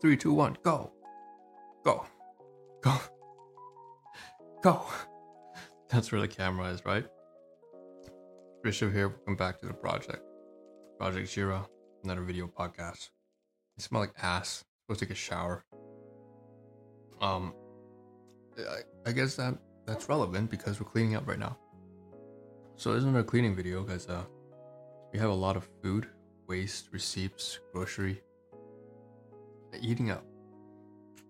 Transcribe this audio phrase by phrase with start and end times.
[0.00, 0.92] Three, two, one, go.
[1.84, 2.06] Go.
[2.80, 2.96] Go.
[4.62, 4.86] Go.
[5.90, 7.04] That's where the camera is, right?
[8.64, 9.08] Rishabh here.
[9.08, 10.22] Welcome back to the project.
[10.98, 11.68] Project Zero,
[12.02, 13.10] another video podcast.
[13.78, 14.64] I smell like ass.
[14.86, 15.66] Supposed to take a shower.
[17.20, 17.52] Um,
[18.58, 21.58] I, I guess that that's relevant because we're cleaning up right now.
[22.76, 24.22] So this is another cleaning video because uh,
[25.12, 26.08] we have a lot of food,
[26.48, 28.22] waste, receipts, grocery,
[29.80, 30.24] eating up,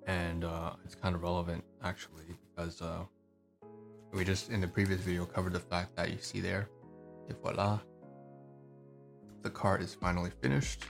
[0.07, 3.03] and uh, it's kind of relevant actually because uh,
[4.13, 6.69] we just in the previous video covered the fact that you see there,
[7.29, 7.79] et voila,
[9.43, 10.85] the cart is finally finished.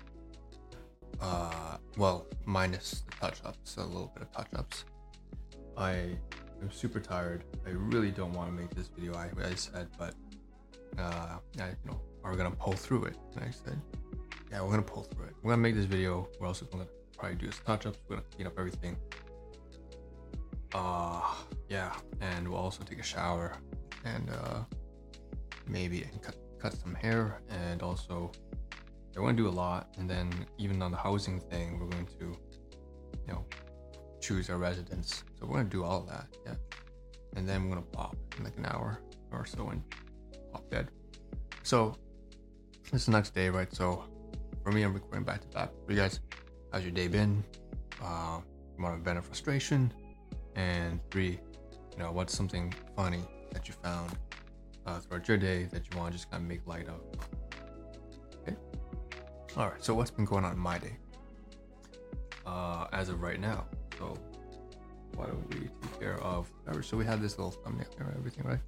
[1.21, 4.85] Uh, well, minus the touch-ups, a little bit of touch-ups.
[5.77, 6.17] I
[6.63, 7.45] am super tired.
[7.67, 9.15] I really don't want to make this video.
[9.15, 10.15] I, I said, but
[10.99, 13.17] uh, I, you know, are we gonna pull through it?
[13.35, 13.81] And I said,
[14.51, 15.35] yeah, we're gonna pull through it.
[15.43, 16.29] We're gonna make this video.
[16.39, 16.87] We're also gonna
[17.21, 17.99] probably do some touch-ups.
[18.09, 18.97] We're gonna clean up everything.
[20.75, 21.21] Uh,
[21.69, 23.59] yeah, and we'll also take a shower
[24.05, 24.61] and uh,
[25.69, 28.31] maybe cut cut some hair and also
[29.17, 29.89] I want to do a lot.
[29.99, 32.27] And then even on the housing thing, we're going to,
[33.27, 33.45] you know,
[34.21, 35.25] choose our residence.
[35.39, 36.55] So we're gonna do all of that, yeah.
[37.37, 39.83] And then we're gonna pop in like an hour or so and
[40.53, 40.89] pop dead.
[41.65, 41.97] So
[42.93, 43.73] it's the next day, right?
[43.75, 44.05] So
[44.63, 45.71] for me, I'm recording back to back.
[45.87, 46.21] For you guys,
[46.73, 47.45] how's your day been?
[48.03, 48.41] Uh,
[48.77, 49.93] what have been a frustration?
[50.57, 51.41] And three,
[51.93, 54.13] you know, what's something funny that you found
[54.87, 57.01] uh, throughout your day that you want to just kind of make light of?
[58.43, 58.57] Okay.
[59.57, 59.85] All right.
[59.85, 60.97] So what's been going on in my day?
[62.47, 63.67] Uh, as of right now.
[63.99, 64.17] So
[65.15, 66.51] why don't we take care of?
[66.83, 68.61] So we have this little thumbnail here and everything, right?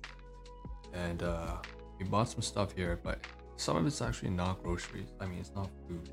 [0.92, 1.56] And uh,
[1.98, 3.24] we bought some stuff here, but
[3.56, 5.08] some of it's actually not groceries.
[5.20, 6.10] I mean, it's not food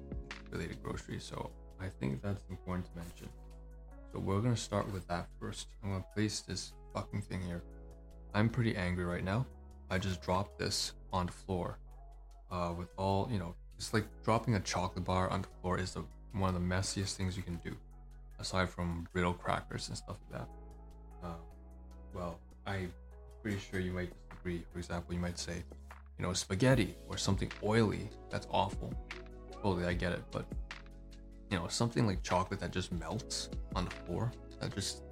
[0.51, 1.23] related groceries.
[1.23, 1.51] So
[1.81, 3.29] I think that's important to mention.
[4.11, 5.67] So we're gonna start with that first.
[5.83, 7.61] I'm gonna place this fucking thing here.
[8.33, 9.45] I'm pretty angry right now.
[9.89, 11.77] I just dropped this on the floor.
[12.51, 15.93] Uh, with all you know, it's like dropping a chocolate bar on the floor is
[15.93, 16.03] the
[16.33, 17.75] one of the messiest things you can do,
[18.39, 20.49] aside from brittle crackers and stuff like that.
[21.27, 21.33] Uh,
[22.13, 22.93] well, I'm
[23.41, 24.63] pretty sure you might disagree.
[24.71, 25.63] For example, you might say,
[26.17, 28.09] you know, spaghetti or something oily.
[28.29, 28.93] That's awful.
[29.51, 30.45] Totally, I get it, but
[31.49, 35.03] you know, something like chocolate that just melts on the floor, that just,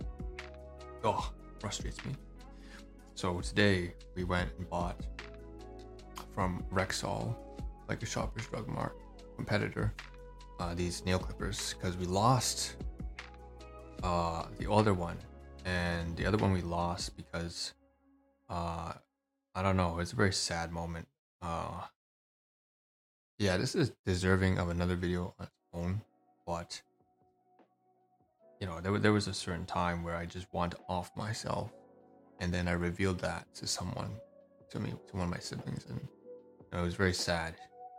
[1.03, 2.13] oh, frustrates me.
[3.15, 5.01] So today we went and bought
[6.33, 7.35] from Rexall,
[7.89, 8.95] like a Shoppers Drug Mart
[9.35, 9.93] competitor,
[10.59, 12.75] uh, these nail clippers because we lost
[14.03, 15.17] uh, the other one,
[15.65, 17.73] and the other one we lost because
[18.49, 18.93] uh,
[19.55, 19.97] I don't know.
[19.99, 21.07] It's a very sad moment.
[21.41, 21.81] Uh,
[23.39, 26.01] yeah, this is deserving of another video on its own
[28.59, 31.71] you know there, there was a certain time where i just want to off myself.
[32.39, 34.11] And then i revealed that to someone
[34.69, 35.85] to me to one of my siblings.
[35.89, 37.55] And you know, it was very sad.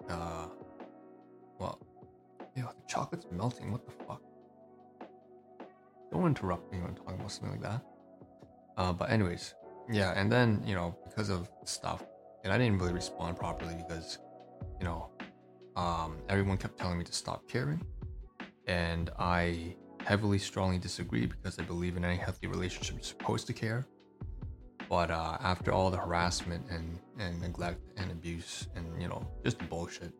[0.08, 0.46] Uh
[1.58, 1.78] well
[2.56, 3.72] you know the chocolate's melting.
[3.72, 4.22] What the fuck?
[6.12, 7.82] Don't interrupt me when i'm talking about something like that.
[8.76, 9.54] Uh but anyways
[9.90, 10.12] yeah.
[10.16, 12.04] And then you know because of stuff
[12.44, 14.18] and i didn't really respond properly because
[14.78, 15.10] you know
[15.76, 17.84] um everyone kept telling me to stop caring.
[18.66, 19.74] And I
[20.08, 23.86] heavily, strongly disagree because I believe in any healthy relationship you're supposed to care.
[24.88, 29.58] But uh, after all the harassment and, and neglect and abuse and you know just
[29.68, 30.14] bullshit,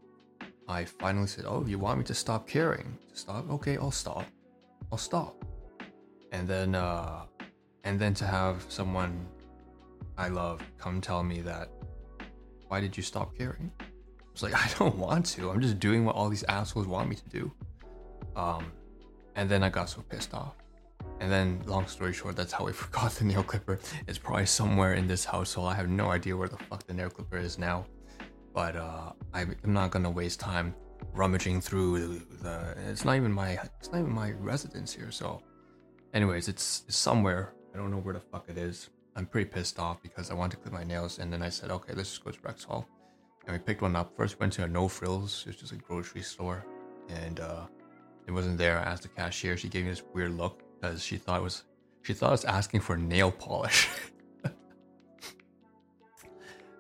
[0.69, 2.99] I finally said, "Oh, you want me to stop caring?
[3.09, 3.51] To stop?
[3.51, 4.27] Okay, I'll stop.
[4.93, 5.43] I'll stop."
[6.33, 7.23] And then, uh,
[7.85, 9.27] and then to have someone
[10.19, 11.71] I love come tell me that,
[12.69, 13.73] "Why did you stop caring?"
[14.33, 15.49] It's like I don't want to.
[15.51, 17.51] I'm just doing what all these assholes want me to do.
[18.37, 18.71] Um,
[19.39, 20.57] and then I got so pissed off.
[21.21, 23.79] And then, long story short, that's how I forgot the nail clipper.
[24.09, 25.69] It's probably somewhere in this household.
[25.69, 27.87] I have no idea where the fuck the nail clipper is now.
[28.53, 30.75] But uh, I'm not gonna waste time
[31.13, 32.77] rummaging through the, the.
[32.91, 33.51] It's not even my.
[33.79, 35.13] It's not even my residence here.
[35.13, 35.41] So,
[36.15, 37.55] anyways, it's, it's somewhere.
[37.73, 38.91] I don't know where the fuck it is.
[39.15, 41.71] I'm pretty pissed off because I wanted to clip my nails, and then I said,
[41.71, 42.87] okay, let's just go to Rexall.
[43.47, 44.17] And we picked one up.
[44.17, 45.45] First, went to a No Frills.
[45.47, 46.65] It's just a grocery store,
[47.09, 47.67] and uh,
[48.29, 48.79] it wasn't there.
[48.79, 49.57] I asked the cashier.
[49.57, 51.65] She gave me this weird look because she thought it was
[52.03, 53.89] she thought I was asking for nail polish.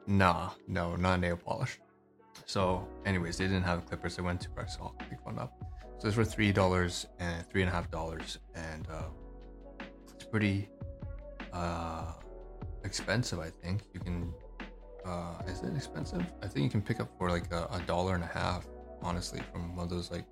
[0.06, 1.80] nah, no, not nail polish.
[2.44, 4.18] So, anyways, they didn't have clippers.
[4.18, 5.52] I went to Rexall, picked one up.
[5.98, 9.08] So this for three dollars and three and a half dollars, and uh,
[10.14, 10.68] it's pretty
[11.52, 12.12] uh,
[12.84, 13.40] expensive.
[13.40, 14.32] I think you can.
[15.04, 16.22] Uh, is it expensive?
[16.42, 18.66] I think you can pick up for like a, a dollar and a half,
[19.00, 20.26] honestly, from one of those like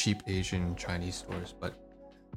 [0.00, 1.74] cheap Asian Chinese stores, but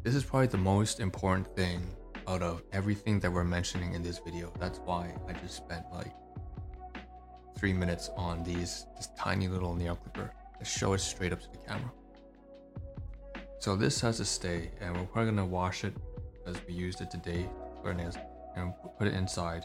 [0.04, 1.80] this is probably the most important thing
[2.28, 4.52] out of everything that we're mentioning in this video.
[4.60, 6.14] That's why I just spent like
[7.58, 11.50] three minutes on these this tiny little nail clipper to show it straight up to
[11.54, 11.92] the camera.
[13.60, 15.94] So this has to stay, and we're probably gonna wash it
[16.46, 17.48] as we used it today
[17.82, 18.18] for our nails,
[18.58, 19.64] and put it inside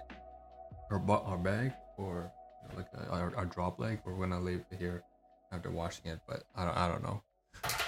[0.92, 2.30] our our bag or
[2.76, 3.98] like a, our, our drop leg.
[4.04, 5.02] We're gonna leave it here
[5.50, 7.24] after washing it, but I don't I don't know.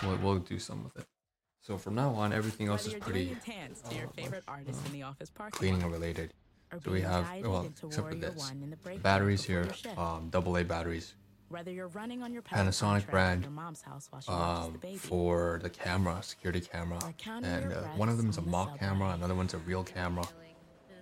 [0.03, 1.07] We'll, we'll do some with it.
[1.63, 3.37] So from now on, everything else is pretty
[3.89, 6.33] to your favorite artist in the office parking cleaning related.
[6.73, 9.69] or So we have well, into except for this, the the break room batteries here,
[9.99, 11.15] um, double A batteries.
[11.49, 14.97] Whether you're running on your Panasonic brand, your mom's house while she Um, the baby,
[14.97, 17.01] for the camera, security camera,
[17.43, 19.15] and uh, one of them is a the mock camera, subway.
[19.15, 20.25] another one's a real camera.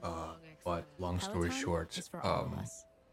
[0.02, 0.34] Uh,
[0.64, 2.64] but long story Peloton short, is for all of um,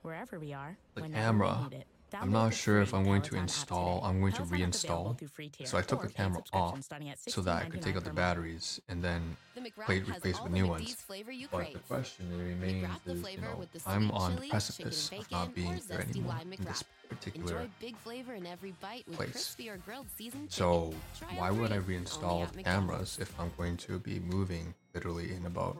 [0.01, 1.87] wherever we are, the whenever camera, we need it.
[2.13, 4.01] I'm not sure if I'm going to install.
[4.03, 5.17] I'm going to Peloton app's available reinstall.
[5.19, 7.69] through free tier So I took the camera off subscription starting at so that I
[7.69, 10.69] could take out the batteries and then The McWrap plate replaced with the new McDee's
[10.69, 11.05] ones.
[11.51, 15.67] But the question that remains is, you know, I'm on the precipice of not being
[15.67, 19.31] or here zesty anymore in this particular Enjoy big flavor in every bite with place.
[19.31, 21.27] crispy or grilled seasoned So chicken.
[21.27, 25.33] Try 'em why would I reinstall the cameras if I'm going to be moving literally
[25.33, 25.77] in about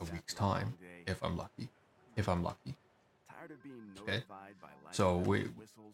[0.00, 0.74] a week's time,
[1.06, 1.68] if I'm lucky,
[2.16, 2.76] if I'm lucky.
[4.02, 4.22] Okay.
[4.90, 5.48] So we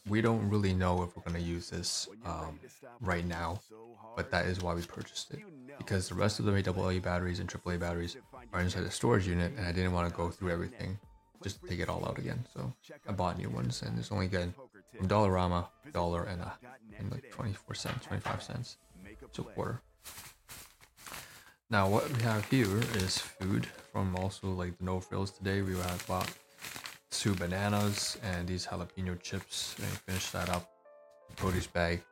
[0.08, 2.58] we don't really know if we're gonna use this um,
[3.00, 3.60] right now,
[4.16, 5.40] but that is why we purchased it
[5.78, 8.16] because the rest of the AA batteries and AAA batteries
[8.52, 10.98] are inside the storage unit, and I didn't want to go through everything
[11.42, 12.44] just to take it all out again.
[12.52, 12.72] So
[13.08, 14.52] I bought new ones, and it's only good
[14.96, 16.52] from Dollarama, dollar and a
[16.98, 18.76] and like 24 cents, 25 cents,
[19.30, 19.80] so a quarter.
[21.70, 25.62] Now what we have here is food from also like the no frills today.
[25.62, 26.30] We have bought
[27.10, 30.70] two bananas and these jalapeno chips and finish that up.
[31.36, 32.02] Produce bag,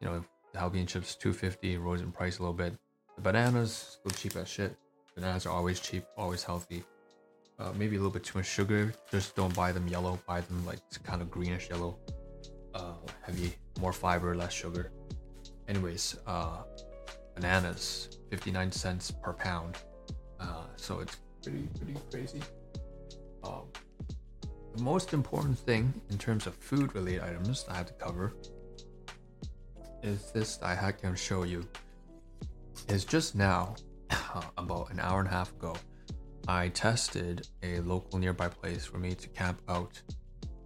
[0.00, 2.74] you know, jalapeno chips 250 rose in price a little bit.
[3.16, 4.76] The bananas still cheap as shit.
[5.14, 6.84] Bananas are always cheap, always healthy.
[7.58, 8.92] Uh, maybe a little bit too much sugar.
[9.10, 10.18] Just don't buy them yellow.
[10.26, 11.96] Buy them like kind of greenish yellow.
[12.74, 14.92] Uh, heavy, more fiber, less sugar.
[15.66, 16.62] Anyways, uh,
[17.34, 19.76] bananas 59 cents per pound.
[20.38, 22.42] Uh, so it's pretty pretty crazy.
[24.76, 28.34] The most important thing in terms of food related items I have to cover
[30.02, 31.66] is this I had can show you.
[32.86, 33.76] Is just now,
[34.58, 35.76] about an hour and a half ago,
[36.46, 39.98] I tested a local nearby place for me to camp out.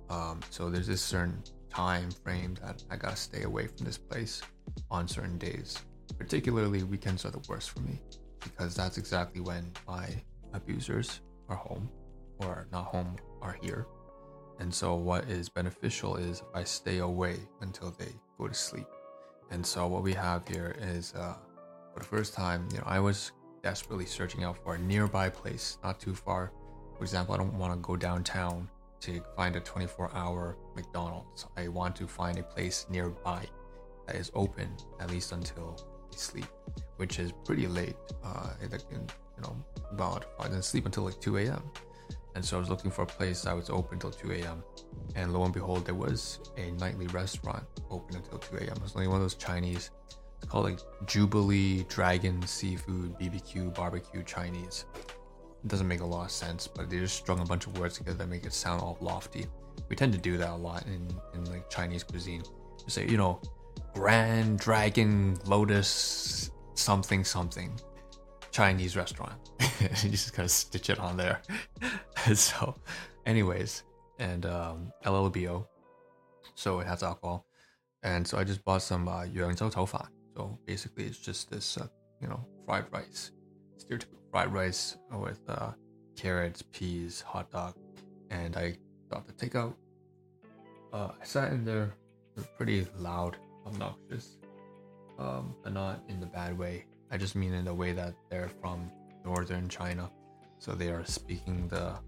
[0.09, 1.41] Um, so there's this certain
[1.73, 4.43] time frame that I gotta stay away from this place
[4.91, 5.79] on certain days.
[6.19, 8.01] Particularly weekends are the worst for me
[8.43, 10.09] because that's exactly when my
[10.53, 11.89] abusers are home
[12.41, 13.87] or not home are here.
[14.61, 18.87] And so what is beneficial is I stay away until they go to sleep.
[19.51, 21.35] And so what we have here is uh,
[21.93, 25.79] for the first time, you know, I was desperately searching out for a nearby place,
[25.83, 26.53] not too far.
[26.97, 28.69] For example, I don't want to go downtown
[29.01, 31.47] to find a 24-hour McDonald's.
[31.56, 33.47] I want to find a place nearby
[34.06, 34.69] that is open
[35.01, 35.77] at least until
[36.11, 36.47] they sleep,
[36.99, 37.97] which is pretty late.
[38.23, 39.56] Uh, like in, you know,
[39.91, 41.63] about I didn't sleep until like 2 a.m.
[42.41, 44.65] And so I was looking for a place that was open until 2 a.m.
[45.15, 48.77] And lo and behold, there was a nightly restaurant open until 2 a.m.
[48.77, 49.91] It was only one of those Chinese.
[50.39, 54.87] It's called like Jubilee Dragon Seafood BBQ Barbecue Chinese.
[54.97, 57.99] It doesn't make a lot of sense, but they just strung a bunch of words
[57.99, 59.44] together that make it sound all lofty.
[59.91, 62.43] We tend to do that a lot in, in like Chinese cuisine.
[62.87, 63.39] You say, you know,
[63.93, 67.79] Grand Dragon Lotus something something
[68.51, 69.35] Chinese restaurant.
[69.81, 71.43] you just gotta stitch it on there.
[72.34, 72.74] so,
[73.24, 73.82] anyways,
[74.19, 75.67] and um, LLBO,
[76.55, 77.46] so it has alcohol,
[78.03, 81.86] and so I just bought some uh, Yangzhou So basically, it's just this uh,
[82.20, 83.32] you know fried rice,
[83.79, 85.70] stereotypical fried rice with uh,
[86.17, 87.74] carrots, peas, hot dog,
[88.31, 88.77] and I
[89.10, 89.74] got the takeout.
[90.93, 91.94] Uh, I sat in there,
[92.58, 93.36] pretty loud,
[93.67, 94.36] obnoxious,
[95.19, 96.84] um, but not in the bad way.
[97.10, 98.91] I just mean in the way that they're from
[99.24, 100.10] northern China
[100.60, 101.98] so they are speaking the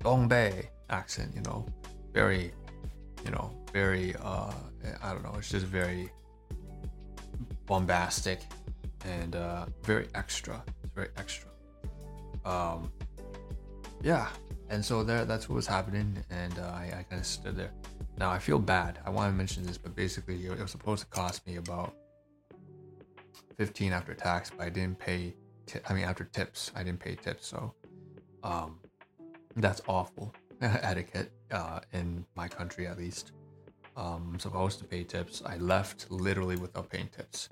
[0.00, 1.32] Dongbei accent.
[1.34, 1.66] You know,
[2.12, 2.52] very,
[3.24, 4.14] you know, very.
[4.20, 4.52] Uh,
[5.02, 5.34] I don't know.
[5.38, 6.10] It's just very
[7.66, 8.40] bombastic
[9.04, 10.62] and uh, very extra.
[10.82, 11.48] It's very extra.
[12.44, 12.92] Um,
[14.02, 14.28] yeah,
[14.68, 17.70] and so there, that's what was happening, and uh, I, I kind of stood there.
[18.18, 18.98] Now I feel bad.
[19.06, 21.94] I want to mention this, but basically it was supposed to cost me about
[23.56, 25.34] 15 after tax, but I didn't pay.
[25.66, 27.74] T- I mean, after tips, I didn't pay tips, so
[28.42, 28.78] um,
[29.56, 33.32] that's awful etiquette uh, in my country, at least.
[33.96, 35.42] Um, supposed to pay tips.
[35.44, 37.50] I left literally without paying tips.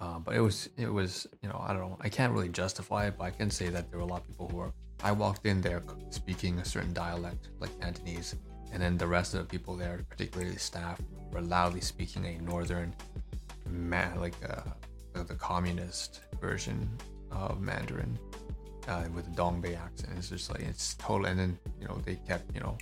[0.00, 3.06] Um, but it was it was you know I don't know I can't really justify
[3.06, 4.72] it, but I can say that there were a lot of people who were.
[5.02, 8.36] I walked in there speaking a certain dialect like Cantonese,
[8.72, 11.00] and then the rest of the people there, particularly staff,
[11.32, 12.94] were loudly speaking a northern,
[13.68, 16.88] man like uh, the communist version
[17.30, 18.18] of Mandarin
[18.88, 20.12] uh, with a Dongbei accent.
[20.16, 21.26] It's just like it's total.
[21.26, 22.76] And then you know they kept you know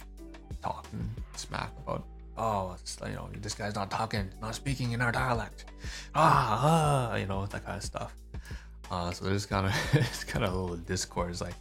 [0.63, 2.05] talking smack about
[2.37, 5.67] oh it's, you know this guy's not talking, not speaking in our dialect.
[6.15, 8.15] Ah, ah you know that kind of stuff.
[8.91, 11.41] Uh, so there's kind of it's kind of a little discourse.
[11.41, 11.55] Like,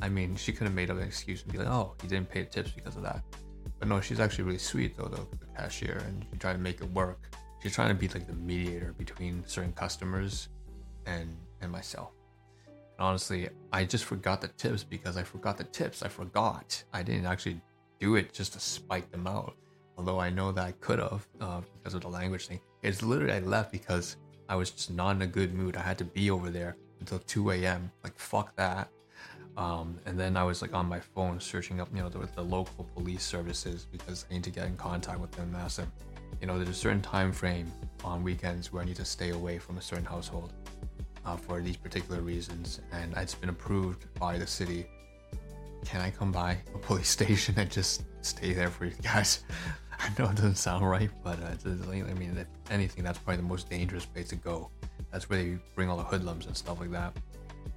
[0.00, 2.28] I mean, she could have made up an excuse and be like, oh, he didn't
[2.28, 3.22] pay the tips because of that.
[3.78, 6.90] But no, she's actually really sweet though, the, the cashier, and tried to make it
[6.92, 7.36] work.
[7.62, 10.48] She's trying to be like the mediator between certain customers
[11.06, 12.10] and and myself.
[13.04, 16.02] And honestly, I just forgot the tips because I forgot the tips.
[16.02, 16.82] I forgot.
[16.90, 17.60] I didn't actually
[18.00, 19.56] do it just to spike them out.
[19.98, 22.60] Although I know that I could have uh, because of the language thing.
[22.82, 24.16] It's literally I left because
[24.48, 25.76] I was just not in a good mood.
[25.76, 27.92] I had to be over there until 2 a.m.
[28.02, 28.88] Like fuck that.
[29.58, 32.42] Um, and then I was like on my phone searching up, you know, the, the,
[32.42, 35.54] local police services because I need to get in contact with them.
[35.58, 35.92] Ask them,
[36.40, 37.70] you know, there's a certain time frame
[38.02, 40.54] on weekends where I need to stay away from a certain household
[41.24, 44.86] uh, for these particular reasons, and it's been approved by the city.
[45.84, 49.44] Can I come by a police station and just stay there for you guys?
[50.00, 53.48] I know it doesn't sound right, but uh, I mean, if anything, that's probably the
[53.48, 54.70] most dangerous place to go.
[55.10, 57.16] That's where they bring all the hoodlums and stuff like that.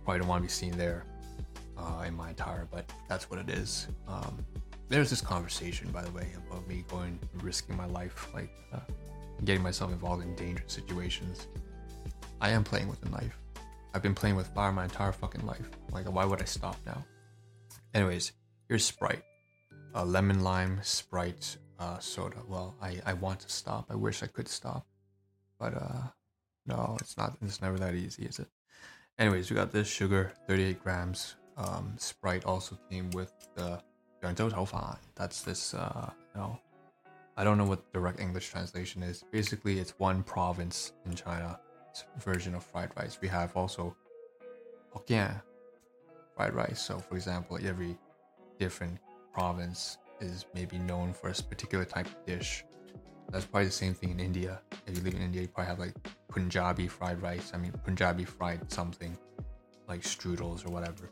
[0.03, 1.03] Probably don't want to be seen there
[1.77, 3.87] uh, in my attire, but that's what it is.
[4.07, 4.45] Um,
[4.89, 8.79] there's this conversation, by the way, about me going risking my life, like uh,
[9.43, 11.47] getting myself involved in dangerous situations.
[12.39, 13.37] I am playing with a knife.
[13.93, 15.69] I've been playing with fire my entire fucking life.
[15.91, 17.03] Like, why would I stop now?
[17.93, 18.33] Anyways,
[18.67, 19.23] here's Sprite.
[19.95, 22.37] A lemon lime Sprite uh, soda.
[22.47, 23.87] Well, I, I want to stop.
[23.89, 24.85] I wish I could stop.
[25.59, 26.01] But uh,
[26.67, 27.37] no, it's not.
[27.41, 28.47] It's never that easy, is it?
[29.17, 31.35] Anyways, we got this sugar, 38 grams.
[31.57, 33.81] Um, Sprite also came with the
[35.15, 36.59] That's this, uh, know,
[37.35, 39.23] I don't know what direct English translation is.
[39.31, 41.59] Basically, it's one province in China
[42.19, 43.17] version of fried rice.
[43.21, 43.95] We have also
[44.95, 45.41] Hokkien
[46.35, 46.81] fried rice.
[46.81, 47.97] So, for example, every
[48.59, 48.97] different
[49.33, 52.63] province is maybe known for a particular type of dish.
[53.29, 54.61] That's probably the same thing in India.
[54.85, 55.95] If you live in India, you probably have like
[56.29, 57.51] Punjabi fried rice.
[57.53, 59.17] I mean, Punjabi fried something
[59.87, 61.09] like strudels or whatever.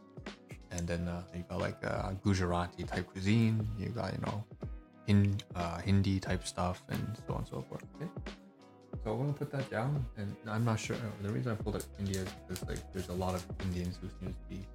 [0.71, 3.67] And then uh, you got like uh, Gujarati type cuisine.
[3.77, 4.43] You got you know,
[5.07, 7.83] Hind, uh, Hindi type stuff, and so on and so forth.
[7.95, 8.09] Okay?
[9.05, 10.97] So I'm gonna put that down, and I'm not sure.
[11.21, 14.09] The reason I pulled up India is because like there's a lot of Indians who
[14.19, 14.65] seem to be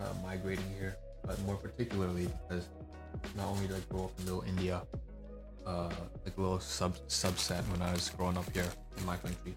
[0.00, 2.66] uh, migrating here, but more particularly because
[3.36, 4.80] not only did I grow up in Little India,
[5.66, 5.90] uh,
[6.24, 8.64] like a little sub subset when I was growing up here
[8.96, 9.54] in my country,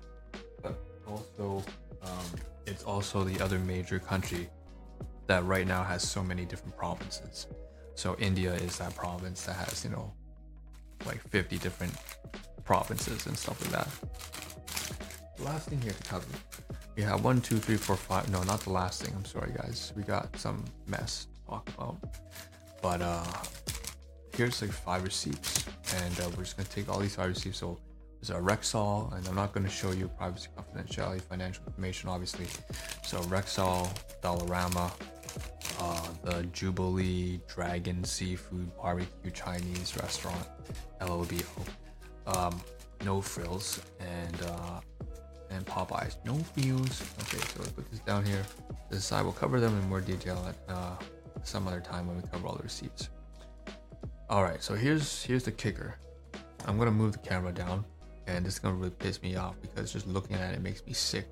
[0.61, 1.63] but also
[2.01, 2.25] um,
[2.65, 4.49] it's also the other major country
[5.27, 7.47] that right now has so many different provinces.
[7.95, 10.11] So India is that province that has you know
[11.05, 11.93] like 50 different
[12.69, 15.43] provinces and stuff like that.
[15.43, 16.27] last thing here to cover.
[16.95, 18.29] We have one, two, three, four, five.
[18.29, 19.11] No, not the last thing.
[19.17, 19.91] I'm sorry, guys.
[19.97, 21.97] We got some mess to talk about.
[22.79, 23.25] But uh,
[24.35, 27.57] here's like five receipts, and uh, we're just gonna take all these five receipts.
[27.57, 27.79] So
[28.21, 32.45] there's a Rexall, and I'm not gonna show you privacy, confidentiality, financial information, obviously.
[33.03, 33.89] So Rexall,
[34.21, 34.91] Dollarama,
[35.79, 40.45] uh, the Jubilee Dragon Seafood Barbecue Chinese Restaurant,
[41.01, 41.65] LLBO,
[42.35, 42.61] um,
[43.05, 44.79] no frills, and uh,
[45.49, 47.01] and Popeyes, no frills.
[47.21, 48.43] Okay, so let's put this down here.
[48.89, 50.95] This side, we'll cover them in more detail at uh,
[51.43, 53.09] some other time when we cover all the receipts.
[54.29, 55.95] All right, so here's here's the kicker.
[56.65, 57.85] I'm gonna move the camera down,
[58.27, 60.93] and this is gonna really piss me off because just looking at it makes me
[60.93, 61.27] sick.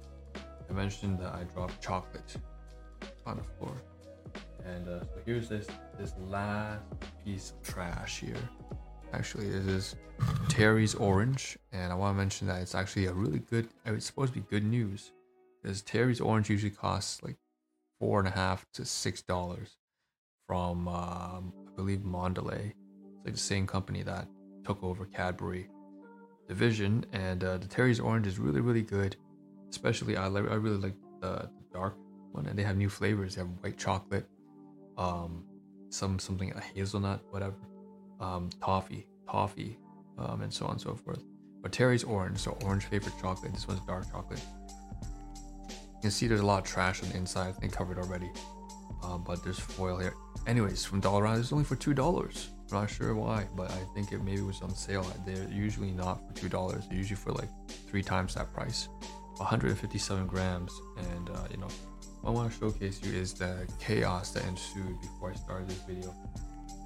[0.70, 2.36] I mentioned that I dropped chocolate
[3.25, 3.75] on the floor,
[4.66, 5.68] and uh, so here's this
[6.00, 6.82] this last
[7.24, 8.50] piece of trash here.
[9.14, 9.96] Actually, this is
[10.50, 13.68] Terry's Orange, and I want to mention that it's actually a really good.
[13.86, 15.12] It's supposed to be good news,
[15.62, 17.38] because Terry's Orange usually costs like
[18.00, 19.78] four and a half to six dollars
[20.46, 22.74] from um, I believe Mondelez.
[22.74, 24.28] It's like the same company that
[24.66, 25.70] took over Cadbury
[26.48, 29.16] division, and uh, the Terry's Orange is really really good.
[29.70, 31.96] Especially I like I really like the, the dark
[32.34, 33.36] one, and they have new flavors.
[33.36, 34.28] They have white chocolate,
[34.98, 35.46] um,
[35.90, 37.56] some something a hazelnut, whatever
[38.20, 39.78] um, toffee, toffee,
[40.18, 41.24] um, and so on and so forth.
[41.62, 43.54] But Terry's orange, so orange flavored chocolate.
[43.54, 44.42] This one's dark chocolate.
[45.70, 47.50] You can see there's a lot of trash on the inside.
[47.50, 48.30] I think covered already,
[49.04, 50.14] um, but there's foil here.
[50.46, 52.50] Anyways, from Dollarama, it's only for two dollars.
[52.72, 55.06] I'm not sure why, but I think it maybe was on sale.
[55.26, 56.84] They're usually not for two dollars.
[56.88, 57.50] They're usually for like
[57.90, 58.90] three times that price.
[59.38, 61.68] 157 grams, and uh, you know,
[62.22, 65.82] what I want to showcase you is the chaos that ensued before I started this
[65.88, 66.14] video.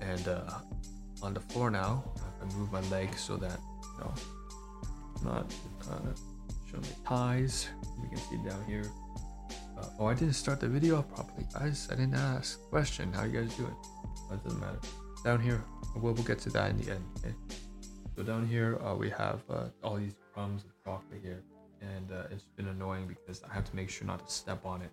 [0.02, 0.60] And uh,
[1.22, 2.04] on the floor now,
[2.42, 4.14] I move my leg so that you know,
[5.18, 5.54] I'm not
[5.90, 6.14] uh,
[6.70, 7.70] showing my ties.
[8.02, 8.86] You can see down here.
[9.78, 11.88] Uh, oh, I didn't start the video properly, guys.
[11.92, 12.60] I didn't ask.
[12.70, 13.76] Question: How you guys doing?
[14.30, 14.80] That doesn't matter.
[15.24, 15.64] Down here,
[15.96, 17.04] we'll, we'll get to that in the end.
[17.20, 17.36] Okay.
[18.16, 21.44] So down here, uh, we have uh, all these crumbs of chocolate here,
[21.82, 24.82] and uh, it's been annoying because I have to make sure not to step on
[24.82, 24.92] it,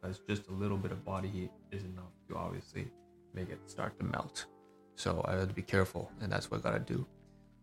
[0.00, 2.88] because just a little bit of body heat is enough to obviously
[3.34, 4.46] make it start to melt.
[4.98, 7.06] So I have to be careful, and that's what I gotta do.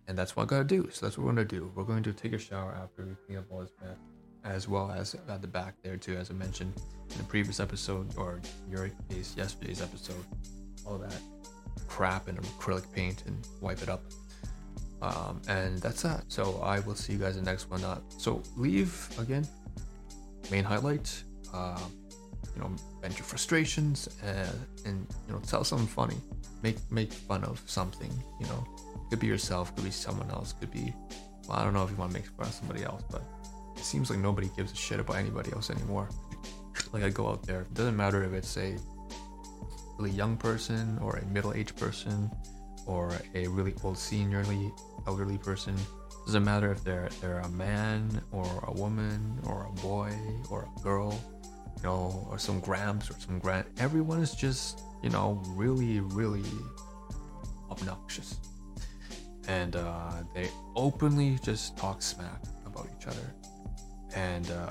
[0.07, 0.89] And that's what I gotta do.
[0.91, 1.71] So that's what we're gonna do.
[1.75, 3.97] We're going to take a shower after we clean up all this mess
[4.45, 6.73] as well as at the back there too, as I mentioned
[7.11, 8.39] in the previous episode or
[8.69, 10.23] your case yesterday's episode.
[10.85, 11.15] All that
[11.87, 14.03] crap and acrylic paint and wipe it up.
[15.01, 16.23] Um, and that's that.
[16.27, 17.83] So I will see you guys in the next one.
[17.83, 19.47] Uh, so leave again.
[20.51, 21.23] Main highlight.
[21.53, 21.79] Uh,
[22.55, 22.71] you know,
[23.01, 24.49] vent your frustrations and,
[24.85, 26.17] and you know tell something funny.
[26.63, 28.11] Make make fun of something.
[28.39, 28.65] You know,
[29.09, 30.93] could be yourself, could be someone else, could be.
[31.47, 33.21] Well, I don't know if you want to make fun of somebody else, but
[33.75, 36.09] it seems like nobody gives a shit about anybody else anymore.
[36.91, 38.77] Like I go out there, it doesn't matter if it's a
[39.97, 42.29] really young person or a middle-aged person
[42.85, 44.71] or a really old seniorly
[45.07, 45.75] elderly person.
[46.25, 50.11] Doesn't matter if they're they're a man or a woman or a boy
[50.49, 51.19] or a girl,
[51.77, 53.65] you know, or some gramps or some grand.
[53.77, 56.43] Everyone is just you know really really
[57.69, 58.37] obnoxious,
[59.47, 63.33] and uh, they openly just talk smack about each other
[64.15, 64.69] and uh,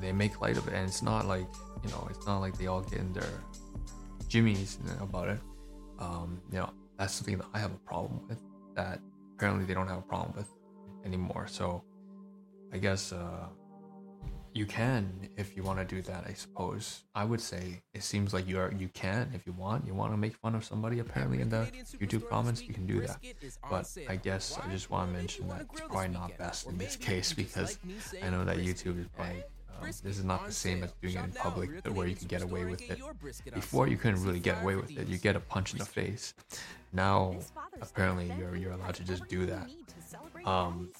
[0.00, 0.74] they make light of it.
[0.74, 1.48] And it's not like
[1.82, 3.32] you know, it's not like they all get in their
[4.28, 5.40] jimmies about it.
[5.98, 8.40] Um, you know, that's something that I have a problem with.
[8.76, 9.00] That
[9.34, 10.48] apparently they don't have a problem with
[11.04, 11.46] anymore.
[11.48, 11.82] So
[12.72, 13.46] I guess uh,
[14.54, 16.24] you can if you want to do that.
[16.26, 19.86] I suppose I would say it seems like you're you can if you want.
[19.86, 20.98] You want to make fun of somebody.
[20.98, 21.66] Apparently in the
[21.98, 23.18] YouTube comments you can do that.
[23.70, 26.96] But I guess I just want to mention that it's probably not best in this
[26.96, 27.78] case because
[28.22, 29.42] I know that YouTube is probably.
[29.80, 32.42] Um, this is not the same as doing it in public where you can get
[32.42, 33.00] away with it.
[33.52, 35.08] Before you couldn't really get away with it.
[35.08, 36.34] You get a punch in the face.
[36.92, 37.36] Now
[37.80, 39.68] apparently you're you're allowed to just do that.
[40.44, 40.90] Um,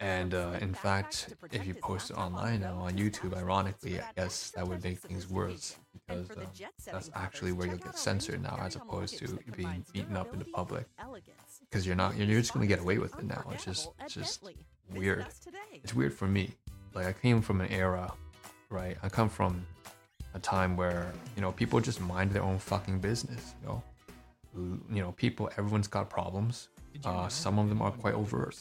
[0.00, 4.50] and uh, in fact, if you post it online now on YouTube, ironically, I guess
[4.50, 6.44] that would make things worse because uh,
[6.92, 10.44] that's actually where you'll get censored now, as opposed to being beaten up in the
[10.44, 10.84] public.
[11.60, 13.42] Because you're not, you're just gonna get away with it now.
[13.52, 14.44] It's just, it's just
[14.92, 15.26] weird.
[15.72, 16.50] It's weird for me.
[16.92, 18.12] Like I came from an era,
[18.68, 18.98] right?
[19.02, 19.66] I come from
[20.34, 23.54] a time where you know people just mind their own fucking business.
[23.62, 23.82] You know,
[24.92, 26.68] you know, people, everyone's got problems
[27.04, 28.56] uh, some of them are quite overt,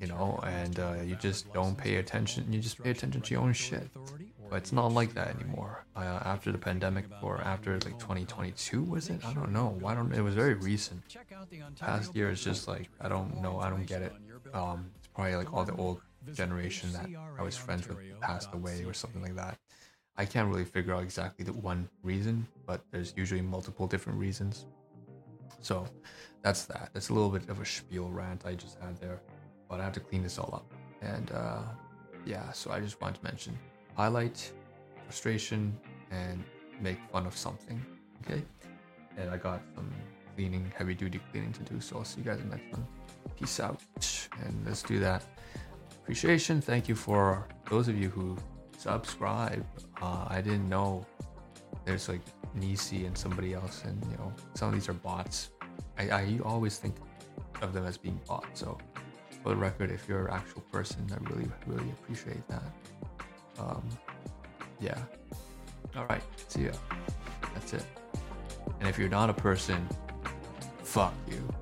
[0.00, 2.52] you know, and uh, you just don't pay attention.
[2.52, 3.88] You just pay attention to your own shit.
[4.50, 5.84] But it's not like that anymore.
[5.96, 9.24] Uh, after the pandemic, or after like 2022, was it?
[9.24, 9.76] I don't know.
[9.80, 10.12] Why don't?
[10.12, 11.02] It was very recent.
[11.80, 13.58] Past year is just like I don't know.
[13.58, 14.12] I don't get it.
[14.52, 16.00] Um, it's probably like all the old
[16.32, 19.58] generation that I was friends with passed away or something like that.
[20.16, 24.66] I can't really figure out exactly the one reason, but there's usually multiple different reasons.
[25.60, 25.86] So
[26.44, 26.90] that's that.
[26.92, 29.20] That's a little bit of a spiel rant I just had there,
[29.68, 30.70] but I have to clean this all up.
[31.00, 31.62] And uh,
[32.26, 33.58] yeah, so I just wanted to mention
[33.96, 34.52] highlight,
[35.06, 35.76] frustration,
[36.10, 36.44] and
[36.82, 37.82] make fun of something.
[38.22, 38.42] Okay,
[39.16, 39.90] and I got some
[40.36, 41.80] cleaning, heavy duty cleaning to do.
[41.80, 42.86] So I'll see you guys in the next one.
[43.38, 43.82] Peace out,
[44.44, 45.24] and let's do that.
[46.02, 46.60] Appreciation.
[46.60, 48.36] Thank you for those of you who
[48.76, 49.64] subscribe.
[50.02, 51.06] Uh, I didn't know
[51.86, 52.20] there's like
[52.54, 55.48] Nisi and somebody else, and you know some of these are bots.
[55.98, 56.96] I, I always think
[57.62, 58.46] of them as being bought.
[58.54, 58.78] So,
[59.42, 62.62] for the record, if you're an actual person, I really, really appreciate that.
[63.58, 63.88] Um,
[64.80, 64.98] yeah.
[65.96, 66.22] All right.
[66.48, 66.72] See ya.
[67.52, 67.84] That's it.
[68.80, 69.86] And if you're not a person,
[70.82, 71.53] fuck you.